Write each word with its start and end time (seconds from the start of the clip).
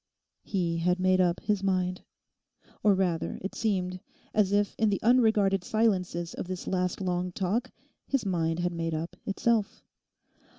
He 0.41 0.77
had 0.79 0.99
made 0.99 1.21
up 1.21 1.39
his 1.41 1.61
mind. 1.61 2.01
Or, 2.81 2.95
rather, 2.95 3.37
it 3.43 3.53
seemed 3.53 3.99
as 4.33 4.51
if 4.51 4.73
in 4.79 4.89
the 4.89 4.99
unregarded 5.03 5.63
silences 5.63 6.33
of 6.33 6.47
this 6.47 6.65
last 6.65 7.01
long 7.01 7.31
talk 7.31 7.69
his 8.07 8.25
mind 8.25 8.57
had 8.57 8.71
made 8.71 8.95
up 8.95 9.15
itself. 9.27 9.83